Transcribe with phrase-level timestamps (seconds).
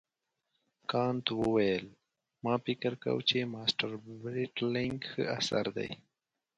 [0.91, 1.85] کانت وویل
[2.43, 3.91] ما فکر کاوه چې مسټر
[4.23, 5.89] برېټلنیګ ښه اثر دی.